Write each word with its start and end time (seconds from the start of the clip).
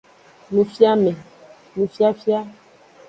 Nufiame, 0.53 1.13
nufiafia. 1.75 2.39